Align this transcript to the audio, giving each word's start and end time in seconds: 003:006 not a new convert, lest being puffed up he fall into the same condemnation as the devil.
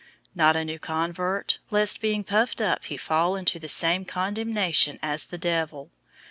003:006 0.01 0.07
not 0.33 0.55
a 0.55 0.65
new 0.65 0.79
convert, 0.79 1.59
lest 1.69 2.01
being 2.01 2.23
puffed 2.23 2.59
up 2.59 2.85
he 2.85 2.97
fall 2.97 3.35
into 3.35 3.59
the 3.59 3.67
same 3.69 4.03
condemnation 4.03 4.97
as 5.03 5.25
the 5.25 5.37
devil. 5.37 5.91